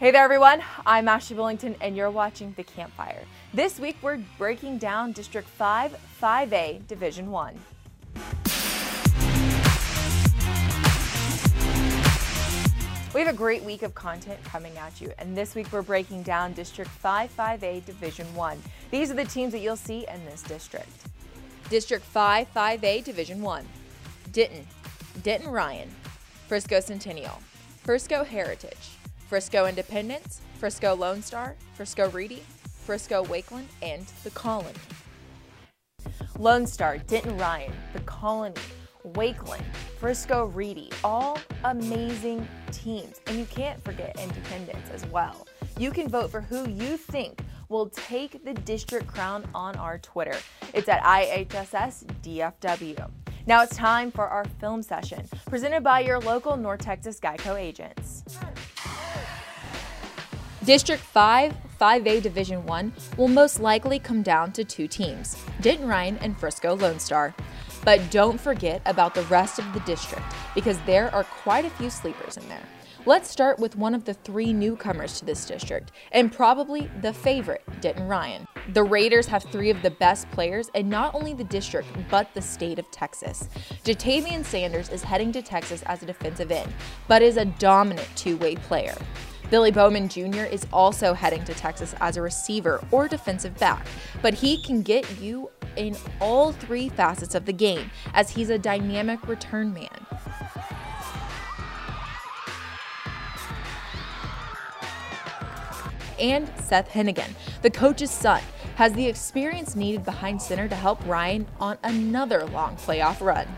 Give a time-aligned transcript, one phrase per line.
[0.00, 0.62] Hey there, everyone.
[0.86, 3.22] I'm Ashley Billington, and you're watching The Campfire.
[3.52, 7.60] This week, we're breaking down District 5, 5A, Division 1.
[13.12, 16.22] We have a great week of content coming at you, and this week we're breaking
[16.22, 18.62] down District 5, 5A, Division 1.
[18.90, 21.08] These are the teams that you'll see in this district.
[21.68, 23.68] District 5, 5A, Division 1.
[24.32, 24.66] Denton,
[25.22, 25.90] Denton Ryan,
[26.48, 27.38] Frisco Centennial,
[27.82, 28.96] Frisco Heritage,
[29.30, 32.42] Frisco Independence, Frisco Lone Star, Frisco Reedy,
[32.84, 34.74] Frisco Wakeland, and the Colony.
[36.36, 38.60] Lone Star, Denton Ryan, the Colony,
[39.06, 39.62] Wakeland,
[40.00, 43.20] Frisco Reedy, all amazing teams.
[43.28, 45.46] And you can't forget Independence as well.
[45.78, 50.38] You can vote for who you think will take the district crown on our Twitter.
[50.74, 53.08] It's at IHSSDFW.
[53.46, 58.24] Now it's time for our film session, presented by your local North Texas Geico agents.
[60.64, 66.18] District 5, 5A Division 1 will most likely come down to two teams, Denton Ryan
[66.18, 67.34] and Frisco Lone Star.
[67.82, 71.88] But don't forget about the rest of the district because there are quite a few
[71.88, 72.62] sleepers in there.
[73.06, 77.64] Let's start with one of the three newcomers to this district, and probably the favorite,
[77.80, 78.46] Denton Ryan.
[78.74, 82.42] The Raiders have three of the best players in not only the district, but the
[82.42, 83.48] state of Texas.
[83.84, 86.70] Ja'Tavion Sanders is heading to Texas as a defensive end,
[87.08, 88.94] but is a dominant two way player.
[89.50, 90.44] Billy Bowman Jr.
[90.44, 93.84] is also heading to Texas as a receiver or defensive back,
[94.22, 98.58] but he can get you in all three facets of the game as he's a
[98.58, 99.88] dynamic return man.
[106.20, 108.42] And Seth Henigan, the coach's son,
[108.76, 113.48] has the experience needed behind center to help Ryan on another long playoff run.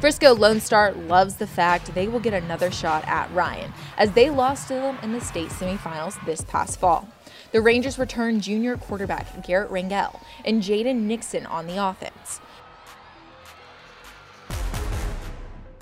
[0.00, 4.30] Frisco Lone Star loves the fact they will get another shot at Ryan, as they
[4.30, 7.06] lost to them in the state semifinals this past fall.
[7.52, 12.40] The Rangers return junior quarterback Garrett Rangel and Jaden Nixon on the offense.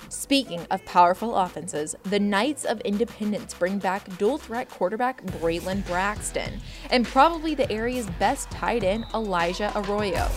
[0.08, 6.60] Speaking of powerful offenses, the Knights of Independence bring back dual threat quarterback Braylon Braxton
[6.90, 10.28] and probably the area's best tight end Elijah Arroyo.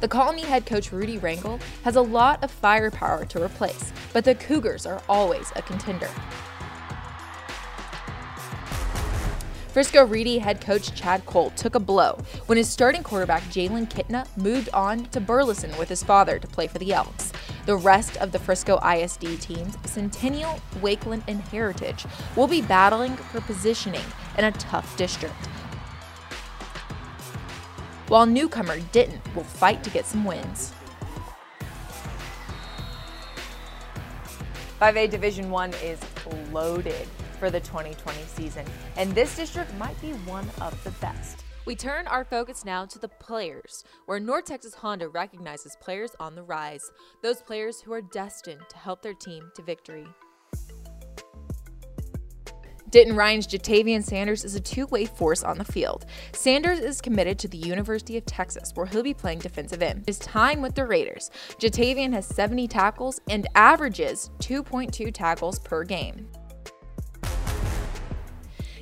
[0.00, 4.34] The Colony head coach Rudy Rangel has a lot of firepower to replace, but the
[4.34, 6.10] Cougars are always a contender.
[9.72, 14.26] Frisco Reedy head coach Chad Cole took a blow when his starting quarterback Jalen Kitna
[14.36, 17.32] moved on to Burleson with his father to play for the Elks.
[17.64, 22.06] The rest of the Frisco ISD teams, Centennial, Wakeland, and Heritage,
[22.36, 24.04] will be battling for positioning
[24.38, 25.48] in a tough district
[28.08, 30.72] while newcomer Denton will fight to get some wins.
[34.80, 35.98] 5A Division 1 is
[36.52, 37.08] loaded
[37.38, 41.44] for the 2020 season, and this district might be one of the best.
[41.64, 46.34] We turn our focus now to the players, where North Texas Honda recognizes players on
[46.34, 46.92] the rise,
[47.22, 50.06] those players who are destined to help their team to victory.
[52.96, 56.06] Denton Ryan's Ja'Tavion Sanders is a two way force on the field.
[56.32, 60.04] Sanders is committed to the University of Texas, where he'll be playing defensive end.
[60.06, 61.30] His time with the Raiders,
[61.60, 66.26] Ja'Tavion has 70 tackles and averages 2.2 tackles per game.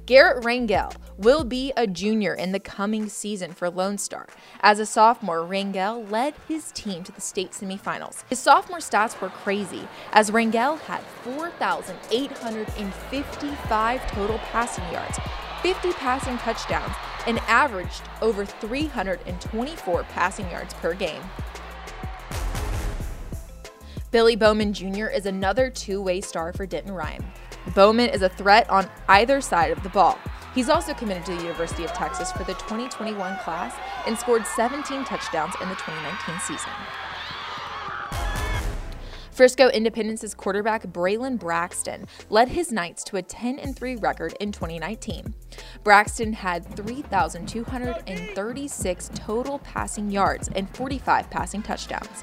[0.06, 4.26] Garrett Rangel will be a junior in the coming season for Lone Star.
[4.60, 8.22] As a sophomore, Rangel led his team to the state semifinals.
[8.28, 15.18] His sophomore stats were crazy, as Rangel had 4,855 total passing yards,
[15.62, 16.92] 50 passing touchdowns,
[17.26, 21.22] and averaged over 324 passing yards per game.
[24.10, 25.06] Billy Bowman Jr.
[25.06, 27.24] is another two way star for Denton Ryan.
[27.72, 30.18] Bowman is a threat on either side of the ball.
[30.54, 33.74] He's also committed to the University of Texas for the 2021 class
[34.06, 36.70] and scored 17 touchdowns in the 2019 season.
[39.32, 45.34] Frisco Independence's quarterback Braylon Braxton led his Knights to a 10 3 record in 2019.
[45.82, 52.22] Braxton had 3,236 total passing yards and 45 passing touchdowns.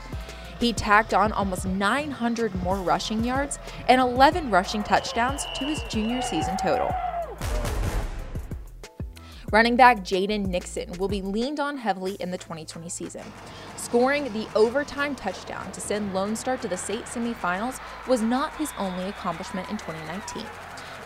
[0.62, 3.58] He tacked on almost 900 more rushing yards
[3.90, 6.94] and 11 rushing touchdowns to his junior season total.
[9.52, 13.24] Running back Jaden Nixon will be leaned on heavily in the 2020 season.
[13.76, 18.72] Scoring the overtime touchdown to send Lone Star to the state semifinals was not his
[18.78, 20.46] only accomplishment in 2019.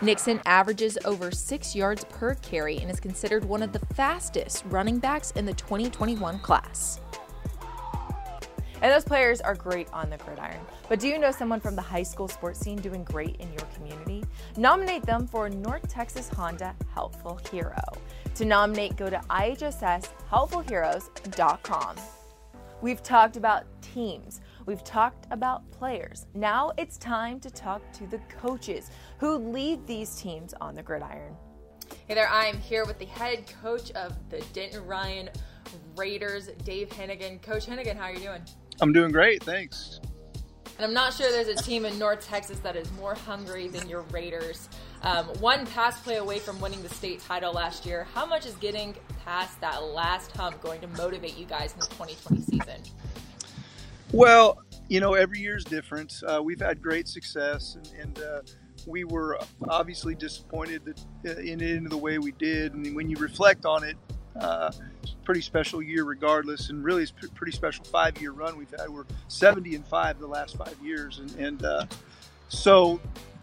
[0.02, 5.00] Nixon averages over six yards per carry and is considered one of the fastest running
[5.00, 7.00] backs in the 2021 class.
[8.82, 10.60] And those players are great on the gridiron.
[10.90, 13.66] But do you know someone from the high school sports scene doing great in your
[13.76, 14.24] community?
[14.58, 17.82] Nominate them for North Texas Honda Helpful Hero.
[18.36, 21.96] To nominate, go to ihsshelpfulheroes.com.
[22.82, 24.42] We've talked about teams.
[24.66, 26.26] We've talked about players.
[26.34, 31.38] Now it's time to talk to the coaches who lead these teams on the gridiron.
[32.08, 35.30] Hey there, I'm here with the head coach of the Denton Ryan
[35.96, 37.42] Raiders, Dave Henigan.
[37.42, 38.42] Coach Henigan, how are you doing?
[38.82, 40.00] I'm doing great, thanks.
[40.78, 43.88] And I'm not sure there's a team in North Texas that is more hungry than
[43.88, 44.68] your Raiders.
[45.04, 48.06] Um, one pass play away from winning the state title last year.
[48.14, 48.94] How much is getting
[49.24, 52.82] past that last hump going to motivate you guys in the 2020 season?
[54.12, 56.14] Well, you know, every year is different.
[56.28, 58.42] Uh, we've had great success, and, and uh,
[58.86, 59.40] we were
[59.70, 60.82] obviously disappointed
[61.24, 62.74] that uh, in it into the way we did.
[62.74, 63.96] And when you reflect on it,
[64.40, 64.72] uh,
[65.24, 68.90] pretty special year regardless, and really it's pretty special five-year run we've had.
[68.90, 71.86] We're 70 and five the last five years, and, and uh,
[72.50, 73.00] so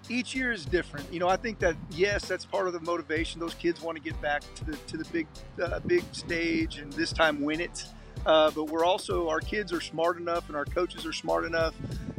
[0.08, 1.10] each year is different.
[1.12, 3.40] You know, I think that yes, that's part of the motivation.
[3.40, 5.26] Those kids want to get back to the to the big
[5.62, 7.84] uh, big stage and this time win it.
[8.24, 11.74] Uh, but we're also our kids are smart enough and our coaches are smart enough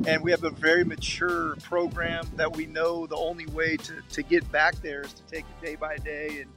[0.06, 4.22] and we have a very mature program that we know the only way to, to
[4.22, 6.52] get back there is to take it day by day and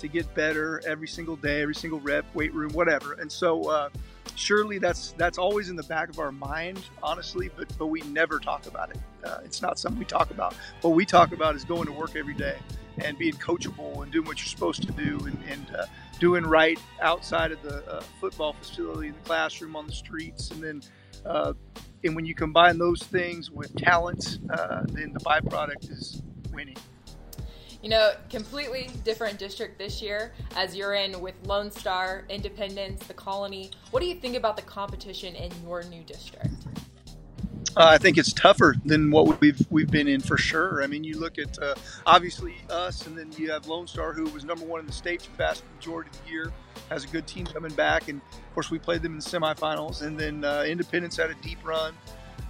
[0.00, 3.14] to get better every single day every single rep weight room whatever.
[3.14, 3.88] And so uh,
[4.34, 8.38] surely that's that's always in the back of our mind honestly but but we never
[8.38, 8.98] talk about it.
[9.24, 10.54] Uh, it's not something we talk about.
[10.80, 12.56] What we talk about is going to work every day
[12.98, 15.86] and being coachable and doing what you're supposed to do and, and uh,
[16.18, 20.62] doing right outside of the uh, football facility, in the classroom, on the streets, and
[20.62, 20.82] then
[21.24, 21.52] uh,
[22.04, 26.76] and when you combine those things with talent, uh, then the byproduct is winning.
[27.82, 33.14] You know, completely different district this year as you're in with Lone Star, Independence, the
[33.14, 33.70] Colony.
[33.90, 36.52] What do you think about the competition in your new district?
[37.76, 40.82] Uh, I think it's tougher than what we've we've been in for sure.
[40.82, 41.74] I mean, you look at uh,
[42.04, 45.22] obviously us, and then you have Lone Star, who was number one in the state
[45.22, 46.52] for the vast majority of the year,
[46.88, 50.02] has a good team coming back, and of course we played them in the semifinals.
[50.02, 51.94] And then uh, Independence had a deep run,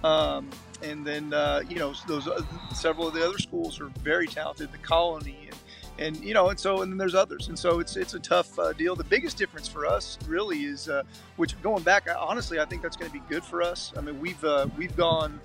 [0.03, 0.49] um,
[0.83, 2.41] and then uh, you know those uh,
[2.73, 4.71] several of the other schools are very talented.
[4.71, 5.57] The Colony and
[5.99, 8.57] and you know, and so and then there's others, and so it's it's a tough
[8.57, 8.95] uh, deal.
[8.95, 11.03] The biggest difference for us really is, uh,
[11.37, 13.93] which going back, honestly, I think that's going to be good for us.
[13.97, 15.39] I mean, we've uh, we've gone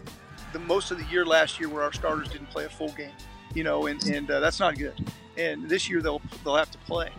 [0.52, 3.12] the most of the year last year where our starters didn't play a full game,
[3.54, 4.94] you know, and and uh, that's not good.
[5.36, 7.10] And this year they'll they'll have to play,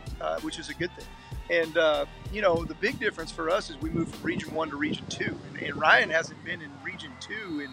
[0.41, 1.05] which is a good thing.
[1.49, 4.69] And uh, you know, the big difference for us is we moved from Region One
[4.69, 7.69] to Region Two, and, and Ryan hasn't been in Region Two in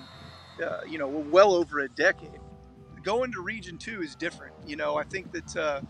[0.89, 2.41] you know well over a decade
[3.05, 4.55] going to Region Two is different.
[4.67, 5.81] You know, I think that uh,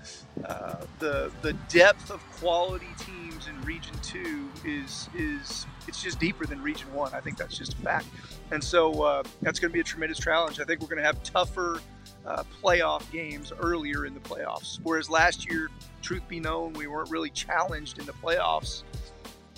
[0.45, 6.45] uh, the the depth of quality teams in Region Two is is it's just deeper
[6.45, 7.15] than Region One.
[7.15, 8.07] I think that's just a fact,
[8.51, 10.61] and so uh, that's going to be a tremendous challenge.
[10.61, 11.81] I think we're going to have tougher.
[12.27, 14.81] Uh, playoff games earlier in the playoffs.
[14.83, 15.69] Whereas last year,
[16.01, 18.83] truth be known, we weren't really challenged in the playoffs,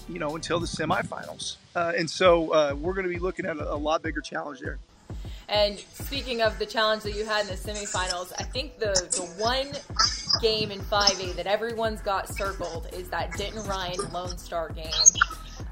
[0.09, 1.59] you know, until the semifinals.
[1.77, 4.59] Uh, and so uh, we're going to be looking at a, a lot bigger challenge
[4.59, 4.81] there.
[5.49, 9.23] And speaking of the challenge that you had in the semifinals, I think the, the
[9.41, 9.69] one
[10.41, 14.87] game in 5A that everyone's got circled is that Denton Ryan Lone Star game.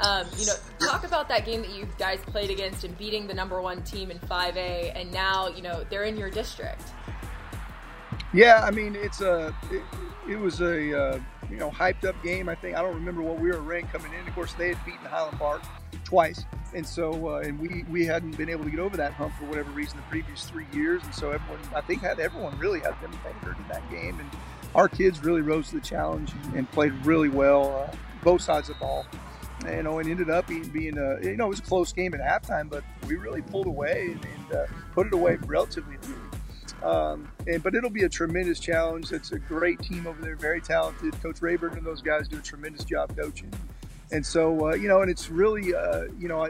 [0.01, 3.35] Um, you know, talk about that game that you guys played against and beating the
[3.35, 6.83] number one team in 5A, and now you know they're in your district.
[8.33, 9.83] Yeah, I mean it's a it,
[10.29, 11.21] it was a uh,
[11.51, 12.49] you know hyped up game.
[12.49, 14.27] I think I don't remember what we were ranked coming in.
[14.27, 15.63] Of course, they had beaten Highland Park
[16.05, 19.35] twice, and so uh, and we we hadn't been able to get over that hump
[19.39, 22.81] for whatever reason the previous three years, and so everyone I think had everyone really
[22.81, 24.31] had them favored in that game, and
[24.75, 28.77] our kids really rose to the challenge and, played really well, uh, both sides of
[28.77, 29.07] the ball.
[29.65, 31.93] And, you know, and ended up being, being a, you know, it was a close
[31.93, 35.97] game at halftime, but we really pulled away and, and uh, put it away relatively
[36.85, 39.11] um, and, but it'll be a tremendous challenge.
[39.11, 41.15] It's a great team over there, very talented.
[41.23, 43.51] Coach Rayburn and those guys do a tremendous job coaching.
[44.13, 46.47] And so, uh, you know, and it's really, uh, you know,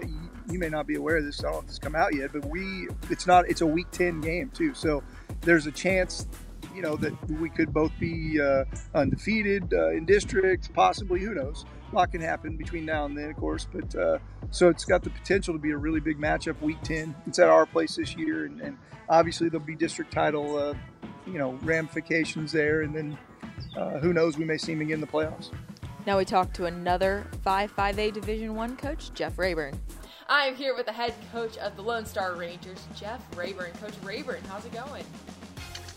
[0.50, 1.40] you may not be aware of this.
[1.40, 3.90] I don't know if it's come out yet, but we, it's not, it's a week
[3.90, 4.74] 10 game too.
[4.74, 5.02] So
[5.42, 6.26] there's a chance,
[6.74, 11.64] you know, that we could both be uh, undefeated uh, in districts, possibly, who knows.
[11.92, 13.66] A lot can happen between now and then, of course.
[13.72, 14.18] But uh,
[14.50, 17.14] so it's got the potential to be a really big matchup week 10.
[17.26, 18.46] It's at our place this year.
[18.46, 18.76] And, and
[19.08, 20.74] obviously there'll be district title, uh,
[21.26, 22.82] you know, ramifications there.
[22.82, 23.18] And then
[24.00, 25.50] who knows, we may see him again in the playoffs.
[26.06, 29.80] Now we talk to another 5-5A Division One coach, Jeff Rayburn.
[30.28, 33.72] I'm here with the head coach of the Lone Star Rangers, Jeff Rayburn.
[33.80, 35.04] Coach Rayburn, how's it going?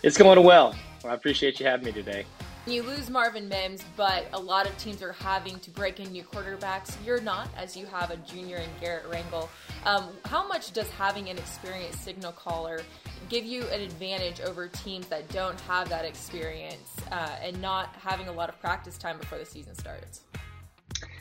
[0.04, 0.74] It's going well.
[1.04, 2.26] I appreciate you having me today.
[2.66, 6.24] You lose Marvin Mims, but a lot of teams are having to break in new
[6.24, 6.96] quarterbacks.
[7.06, 9.50] You're not, as you have a junior in Garrett Rangel.
[9.86, 12.82] Um, how much does having an experienced signal caller
[13.30, 18.28] give you an advantage over teams that don't have that experience uh, and not having
[18.28, 20.22] a lot of practice time before the season starts?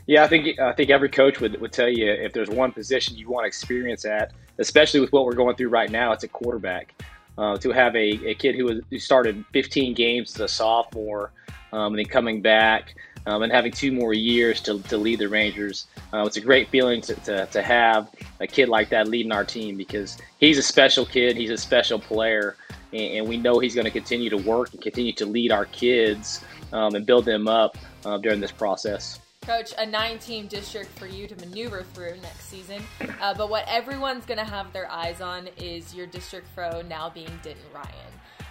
[0.05, 3.17] Yeah, I think I think every coach would, would tell you if there's one position
[3.17, 6.93] you want experience at, especially with what we're going through right now, it's a quarterback.
[7.37, 11.31] Uh, to have a, a kid who, was, who started 15 games as a sophomore
[11.71, 12.95] um, and then coming back
[13.27, 16.69] um, and having two more years to, to lead the Rangers, uh, it's a great
[16.69, 20.63] feeling to, to, to have a kid like that leading our team because he's a
[20.63, 22.55] special kid, he's a special player,
[22.93, 25.65] and, and we know he's going to continue to work and continue to lead our
[25.65, 29.19] kids um, and build them up uh, during this process.
[29.41, 32.81] Coach, a nine team district for you to maneuver through next season.
[33.21, 37.09] Uh, but what everyone's going to have their eyes on is your district fro now
[37.09, 37.89] being Denton Ryan.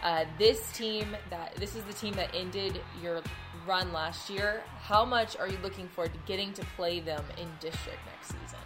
[0.03, 3.23] Uh, this team that this is the team that ended your
[3.67, 4.63] run last year.
[4.81, 8.59] How much are you looking forward to getting to play them in district next season?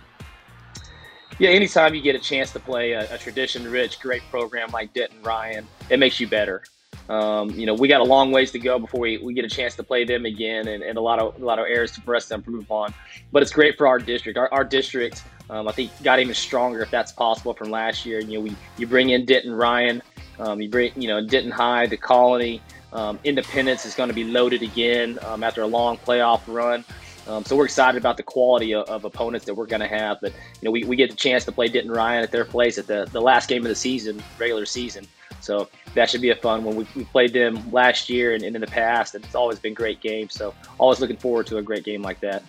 [1.38, 5.22] Yeah, anytime you get a chance to play a, a tradition-rich, great program like Denton
[5.22, 6.62] Ryan, it makes you better.
[7.08, 9.48] Um, you know, we got a long ways to go before we, we get a
[9.48, 12.14] chance to play them again, and, and a lot of a lot of areas for
[12.14, 12.94] us to improve on.
[13.32, 14.38] But it's great for our district.
[14.38, 18.20] Our, our district, um, I think, got even stronger if that's possible from last year.
[18.20, 20.02] You know, we you bring in Denton Ryan,
[20.38, 22.62] um, you bring you know Denton High, the Colony,
[22.92, 26.84] um, Independence is going to be loaded again um, after a long playoff run.
[27.28, 30.18] Um, so we're excited about the quality of, of opponents that we're going to have.
[30.20, 32.78] But you know, we, we get the chance to play Denton Ryan at their place
[32.78, 35.06] at the, the last game of the season, regular season.
[35.40, 36.76] So that should be a fun one.
[36.76, 39.74] We, we played them last year and, and in the past, and it's always been
[39.74, 40.34] great games.
[40.34, 42.42] So always looking forward to a great game like that.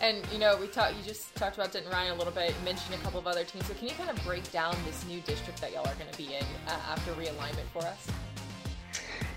[0.00, 0.96] And you know, we talked.
[0.96, 2.54] You just talked about Denton Ryan a little bit.
[2.64, 3.66] Mentioned a couple of other teams.
[3.66, 6.16] So can you kind of break down this new district that y'all are going to
[6.16, 8.06] be in uh, after realignment for us?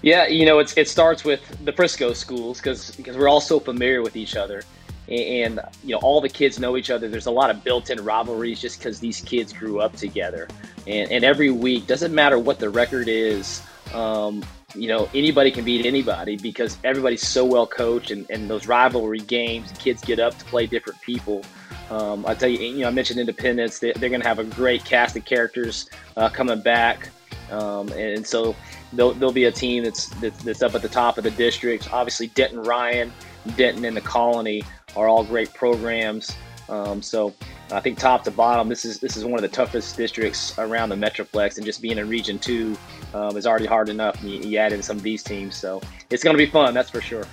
[0.01, 3.60] Yeah, you know, it's, it starts with the Frisco schools because because we're all so
[3.60, 4.63] familiar with each other,
[5.08, 5.20] and,
[5.60, 7.08] and you know, all the kids know each other.
[7.08, 10.48] There's a lot of built-in rivalries just because these kids grew up together,
[10.88, 13.62] and, and every week doesn't matter what the record is.
[13.93, 14.43] Um,
[14.74, 19.20] you know, anybody can beat anybody because everybody's so well coached, and, and those rivalry
[19.20, 21.43] games, kids get up to play different people.
[21.91, 23.79] Um, I tell you, you know, I mentioned Independence.
[23.79, 27.10] They, are going to have a great cast of characters uh, coming back,
[27.51, 28.55] um, and so
[28.93, 30.07] there'll, there'll be a team that's,
[30.43, 31.91] that's, up at the top of the district.
[31.93, 33.12] Obviously, Denton Ryan,
[33.55, 34.63] Denton, and the Colony
[34.95, 36.36] are all great programs.
[36.69, 37.33] Um, so
[37.71, 40.89] I think top to bottom, this is this is one of the toughest districts around
[40.89, 42.77] the Metroplex, and just being in Region Two
[43.13, 44.21] um, is already hard enough.
[44.24, 46.89] You, you add in some of these teams, so it's going to be fun, that's
[46.89, 47.25] for sure.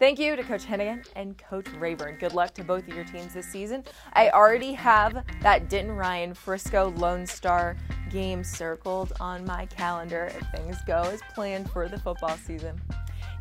[0.00, 2.16] Thank you to Coach Henigan and Coach Rayburn.
[2.18, 3.84] Good luck to both of your teams this season.
[4.14, 7.76] I already have that Denton Ryan Frisco Lone Star
[8.10, 12.80] game circled on my calendar if things go as planned for the football season.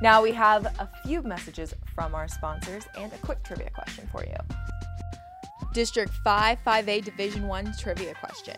[0.01, 4.25] Now we have a few messages from our sponsors and a quick trivia question for
[4.25, 4.35] you.
[5.73, 8.57] District 5 5A Division 1 trivia question.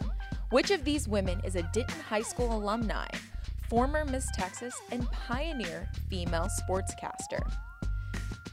[0.50, 3.10] Which of these women is a Denton High School alumni,
[3.70, 7.48] former Miss Texas, and pioneer female sportscaster?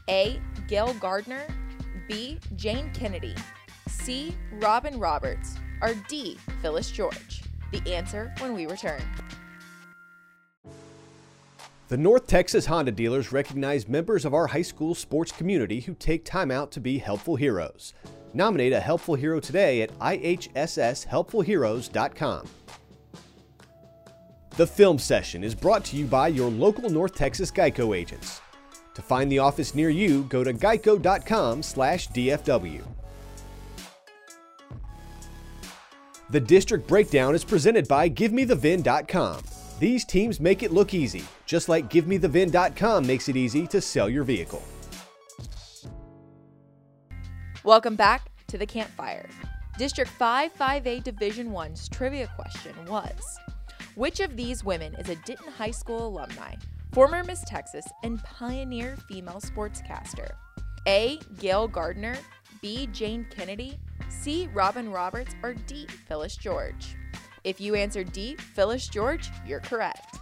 [0.09, 0.41] A.
[0.67, 1.47] Gail Gardner,
[2.07, 2.39] B.
[2.55, 3.35] Jane Kennedy,
[3.87, 4.35] C.
[4.53, 6.37] Robin Roberts, or D.
[6.61, 7.43] Phyllis George?
[7.71, 9.03] The answer when we return.
[11.89, 16.25] The North Texas Honda dealers recognize members of our high school sports community who take
[16.25, 17.93] time out to be helpful heroes.
[18.33, 22.47] Nominate a helpful hero today at ihsshelpfulheroes.com.
[24.57, 28.41] The film session is brought to you by your local North Texas Geico agents.
[28.99, 32.83] To find the office near you, go to geico.com/dfw.
[36.29, 39.41] The District Breakdown is presented by GiveMeTheVin.com.
[39.79, 44.25] These teams make it look easy, just like GiveMeTheVin.com makes it easy to sell your
[44.25, 44.63] vehicle.
[47.63, 49.29] Welcome back to the campfire.
[49.77, 53.39] District 5 5A Division 1's trivia question was
[53.95, 56.55] Which of these women is a Denton High School alumni
[56.91, 60.31] former Miss Texas, and pioneer female sportscaster.
[60.87, 61.19] A.
[61.39, 62.17] Gail Gardner,
[62.61, 62.87] B.
[62.87, 63.77] Jane Kennedy,
[64.09, 64.49] C.
[64.53, 65.85] Robin Roberts, or D.
[66.07, 66.95] Phyllis George.
[67.43, 68.35] If you answered D.
[68.35, 70.17] Phyllis George, you're correct.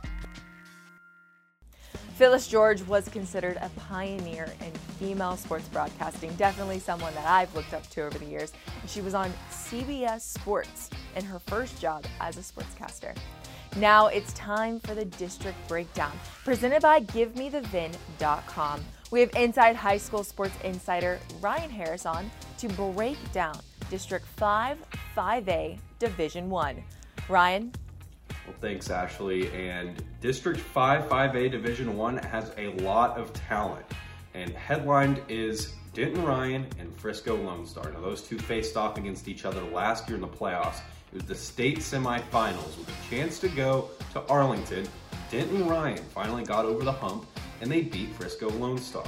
[2.15, 7.75] Phyllis George was considered a pioneer in female sports broadcasting, definitely someone that I've looked
[7.75, 8.53] up to over the years.
[8.87, 13.15] She was on CBS Sports in her first job as a sportscaster.
[13.75, 16.11] Now it's time for the district breakdown,
[16.43, 18.83] presented by GiveMeTheVin.com.
[19.11, 23.59] We have Inside High School Sports Insider Ryan Harris on to break down
[23.89, 24.77] District 5
[25.15, 26.83] 5A Division 1.
[27.29, 27.71] Ryan,
[28.45, 29.49] Well, thanks, Ashley.
[29.51, 33.85] And District 5 5A Division 1 has a lot of talent.
[34.33, 37.91] And headlined is Denton Ryan and Frisco Lone Star.
[37.91, 40.79] Now, those two faced off against each other last year in the playoffs.
[41.11, 44.87] It was the state semifinals with a chance to go to Arlington.
[45.31, 47.25] Denton Ryan finally got over the hump
[47.61, 49.05] and they beat Frisco Lone Star.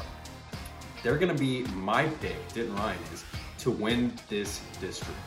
[1.03, 3.23] They're going to be my pick, Denton Ryan is,
[3.59, 5.19] to win this district.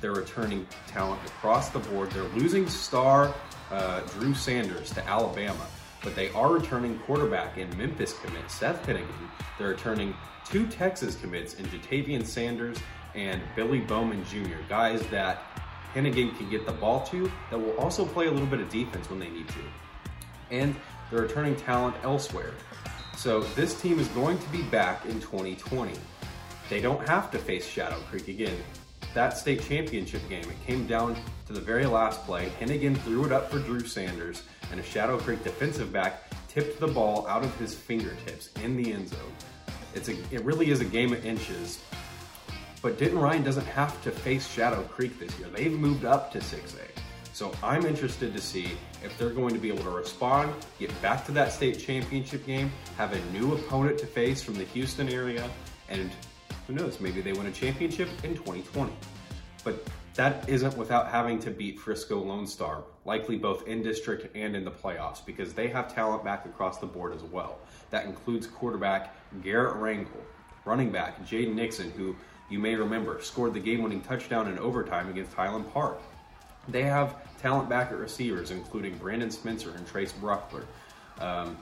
[0.00, 2.10] They're returning talent across the board.
[2.12, 3.34] They're losing star
[3.70, 5.66] uh, Drew Sanders to Alabama,
[6.02, 9.30] but they are returning quarterback in Memphis commit Seth Henigan.
[9.58, 12.78] They're returning two Texas commits in Ja'Tavion Sanders
[13.14, 15.42] and Billy Bowman Jr., guys that
[15.94, 19.08] Henigan can get the ball to that will also play a little bit of defense
[19.10, 19.60] when they need to.
[20.50, 20.74] And
[21.10, 22.52] they're returning talent elsewhere.
[23.16, 25.92] So this team is going to be back in 2020.
[26.68, 28.56] They don't have to face Shadow Creek again
[29.14, 30.44] that state championship game.
[30.44, 31.16] It came down
[31.46, 32.52] to the very last play.
[32.60, 36.86] Henigan threw it up for Drew Sanders, and a Shadow Creek defensive back tipped the
[36.86, 39.32] ball out of his fingertips in the end zone.
[39.94, 41.80] It's a, it really is a game of inches.
[42.80, 45.48] But Denton Ryan doesn't have to face Shadow Creek this year.
[45.48, 46.88] They've moved up to 6A.
[47.32, 48.72] So I'm interested to see
[49.04, 52.72] if they're going to be able to respond, get back to that state championship game,
[52.96, 55.48] have a new opponent to face from the Houston area,
[55.88, 56.10] and
[56.66, 58.92] who knows, maybe they win a championship in 2020.
[59.62, 64.56] But that isn't without having to beat Frisco Lone Star, likely both in district and
[64.56, 67.58] in the playoffs, because they have talent back across the board as well.
[67.90, 70.22] That includes quarterback Garrett Rangel,
[70.64, 72.16] running back Jaden Nixon, who
[72.48, 76.00] you may remember scored the game winning touchdown in overtime against Highland Park.
[76.68, 80.64] They have talent back at receivers, including Brandon Spencer and Trace Bruckler.
[81.20, 81.56] Um,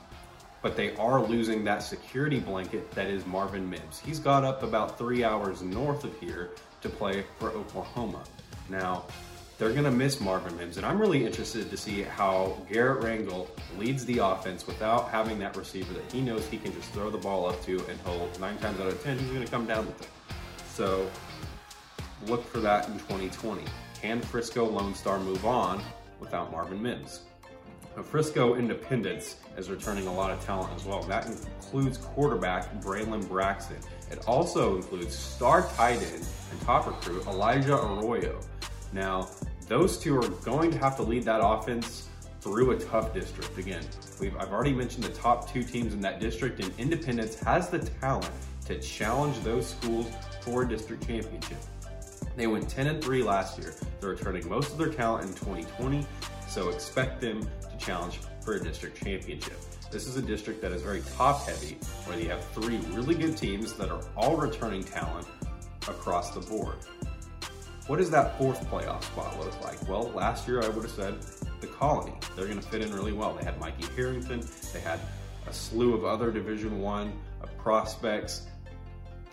[0.63, 4.01] but they are losing that security blanket that is Marvin Mims.
[4.05, 6.51] He's got up about three hours north of here
[6.81, 8.25] to play for Oklahoma.
[8.69, 9.05] Now,
[9.59, 13.49] they're going to miss Marvin Mims, and I'm really interested to see how Garrett Rangel
[13.79, 17.19] leads the offense without having that receiver that he knows he can just throw the
[17.19, 19.87] ball up to, and he'll nine times out of ten he's going to come down
[19.87, 20.09] with it.
[20.77, 21.11] So
[22.27, 23.63] look for that in 2020.
[24.03, 25.83] Can Frisco Lone Star move on
[26.21, 27.23] without Marvin Mims?
[27.97, 31.03] Now, Frisco Independence is returning a lot of talent as well.
[31.05, 33.79] That includes quarterback Braylon Braxton.
[34.11, 38.39] It also includes star tight end and top recruit Elijah Arroyo.
[38.93, 39.31] Now,
[39.69, 42.11] those two are going to have to lead that offense
[42.43, 43.57] through a tough district.
[43.57, 43.83] Again,
[44.39, 48.31] I've already mentioned the top two teams in that district, and Independence has the talent
[48.67, 50.07] to challenge those schools
[50.41, 51.59] for a district championship.
[52.37, 53.75] They went 10 and 3 last year.
[54.01, 56.07] They're returning most of their talent in 2020,
[56.49, 59.57] so expect them to challenge for a district championship.
[59.91, 63.37] This is a district that is very top heavy, where you have three really good
[63.37, 65.27] teams that are all returning talent
[65.89, 66.77] across the board.
[67.87, 69.89] What does that fourth playoff spot look like?
[69.89, 71.15] Well, last year I would have said
[71.61, 72.15] the Colony.
[72.35, 73.35] They're going to fit in really well.
[73.35, 74.43] They had Mikey Harrington.
[74.73, 74.99] They had
[75.47, 77.13] a slew of other Division One
[77.67, 78.47] prospects.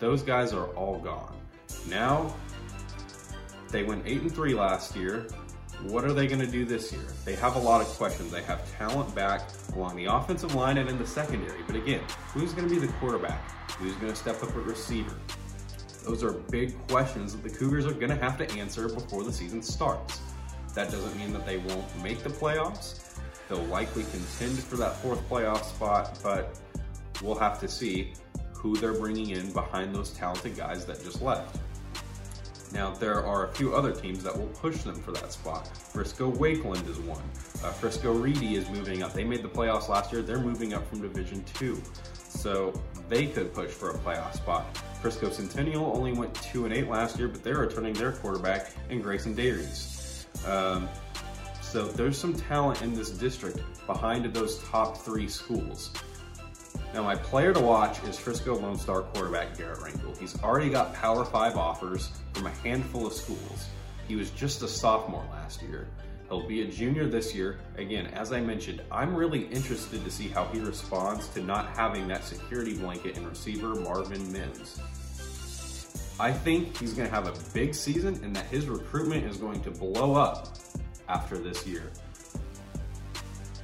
[0.03, 1.33] Those guys are all gone.
[1.87, 2.35] Now
[3.69, 5.27] they went eight and three last year.
[5.83, 7.05] What are they going to do this year?
[7.23, 8.29] They have a lot of questions.
[8.29, 11.61] They have talent back along the offensive line and in the secondary.
[11.65, 12.01] But again,
[12.33, 13.49] who's going to be the quarterback?
[13.77, 15.15] Who's going to step up at receiver?
[16.03, 19.31] Those are big questions that the Cougars are going to have to answer before the
[19.31, 20.19] season starts.
[20.73, 23.21] That doesn't mean that they won't make the playoffs.
[23.47, 26.59] They'll likely contend for that fourth playoff spot, but
[27.21, 28.15] we'll have to see
[28.63, 31.57] who they're bringing in behind those talented guys that just left.
[32.71, 35.67] Now, there are a few other teams that will push them for that spot.
[35.77, 37.21] Frisco Wakeland is one.
[37.63, 39.13] Uh, Frisco Reedy is moving up.
[39.13, 40.21] They made the playoffs last year.
[40.21, 41.79] They're moving up from Division Two,
[42.13, 42.73] so
[43.09, 44.75] they could push for a playoff spot.
[45.01, 49.01] Frisco Centennial only went two and eight last year, but they're returning their quarterback in
[49.01, 50.25] Grayson Dayries.
[50.47, 50.89] Um,
[51.61, 55.91] so there's some talent in this district behind those top three schools.
[56.93, 60.15] Now, my player to watch is Frisco Lone Star quarterback Garrett Rangel.
[60.15, 63.67] He's already got Power 5 offers from a handful of schools.
[64.07, 65.87] He was just a sophomore last year.
[66.29, 67.59] He'll be a junior this year.
[67.77, 72.07] Again, as I mentioned, I'm really interested to see how he responds to not having
[72.09, 74.79] that security blanket in receiver Marvin Mims.
[76.19, 79.63] I think he's going to have a big season and that his recruitment is going
[79.63, 80.57] to blow up
[81.09, 81.89] after this year.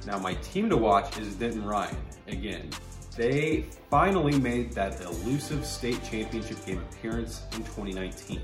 [0.04, 1.96] Now, my team to watch is Denton Ryan.
[2.26, 2.70] Again,
[3.16, 8.40] they finally made that elusive state championship game appearance in 2019.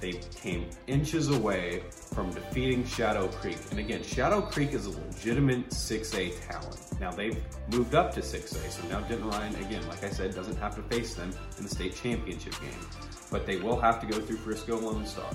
[0.00, 3.58] They came inches away from defeating Shadow Creek.
[3.70, 7.00] And again, Shadow Creek is a legitimate 6A talent.
[7.00, 7.36] Now they've
[7.70, 10.82] moved up to 6A, so now Denton Ryan, again, like I said, doesn't have to
[10.82, 12.86] face them in the state championship game.
[13.30, 15.30] But they will have to go through Frisco Lone Star.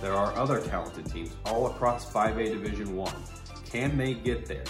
[0.00, 3.14] There are other talented teams all across 5A Division 1.
[3.64, 4.64] can they get there?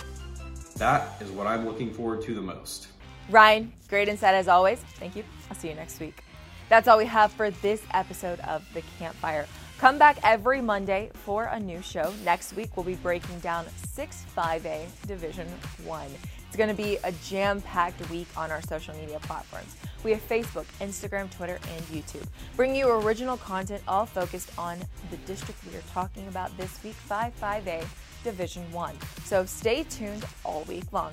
[0.77, 2.88] That is what I'm looking forward to the most.
[3.31, 4.79] Ryan, great insight as always.
[4.99, 5.25] Thank you.
[5.51, 6.23] I'll see you next week.
[6.69, 9.47] That's all we have for this episode of The Campfire.
[9.79, 12.13] Come back every Monday for a new show.
[12.25, 15.47] Next week, we'll be breaking down 6 5A Division
[15.85, 16.07] 1.
[16.47, 19.75] It's going to be a jam packed week on our social media platforms.
[20.05, 22.27] We have Facebook, Instagram, Twitter, and YouTube.
[22.57, 24.79] Bring you original content all focused on
[25.11, 27.85] the district we are talking about this week 5 5A
[28.23, 28.95] Division 1.
[29.25, 31.13] So stay tuned all week long.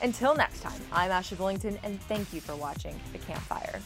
[0.00, 3.80] Until next time, I'm Ashley Bullington, and thank you for watching The Campfire.